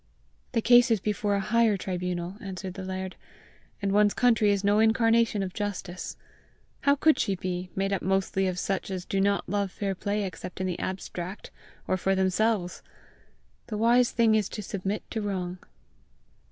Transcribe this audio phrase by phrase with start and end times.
[0.53, 3.15] "The case is before a higher tribunal," answered the laird;
[3.83, 6.17] "and one's country is no incarnation of justice!
[6.79, 10.23] How could she be, made up mostly of such as do not love fair play
[10.23, 11.51] except in the abstract,
[11.87, 12.81] or for themselves!
[13.67, 15.59] The wise thing is to submit to wrong."